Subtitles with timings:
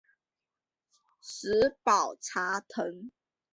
[1.21, 1.47] 石
[1.83, 3.11] 宝茶藤